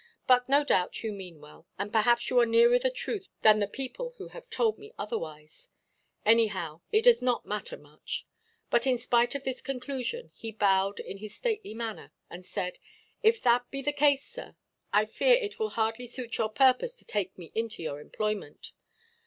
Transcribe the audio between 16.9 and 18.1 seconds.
to take me into your